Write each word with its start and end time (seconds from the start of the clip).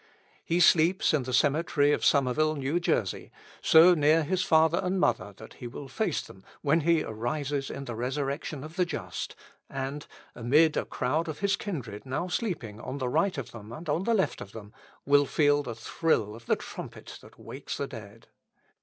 He 0.43 0.59
sleeps 0.59 1.13
in 1.13 1.21
the 1.21 1.31
cemetery 1.31 1.91
of 1.93 2.03
Somerville, 2.03 2.55
N.J., 2.55 3.29
so 3.61 3.93
near 3.93 4.23
his 4.23 4.41
father 4.41 4.79
and 4.83 4.99
mother 4.99 5.35
that 5.37 5.53
he 5.61 5.67
will 5.67 5.87
face 5.87 6.21
them 6.23 6.43
when 6.63 6.79
he 6.79 7.03
arises 7.03 7.69
in 7.69 7.85
the 7.85 7.93
resurrection 7.93 8.63
of 8.63 8.77
the 8.77 8.83
just, 8.85 9.35
and, 9.69 10.07
amid 10.33 10.75
a 10.75 10.85
crowd 10.85 11.27
of 11.27 11.41
his 11.41 11.55
kindred 11.55 12.03
now 12.03 12.27
sleeping 12.27 12.79
on 12.79 12.97
the 12.97 13.09
right 13.09 13.37
of 13.37 13.51
them 13.51 13.71
and 13.71 13.89
on 13.89 14.01
the 14.05 14.15
left 14.15 14.41
of 14.41 14.53
them, 14.53 14.73
will 15.05 15.27
feel 15.27 15.61
the 15.61 15.75
thrill 15.75 16.33
of 16.35 16.47
the 16.47 16.55
trumpet 16.55 17.19
that 17.21 17.39
wakes 17.39 17.77
the 17.77 17.85
dead. 17.85 18.25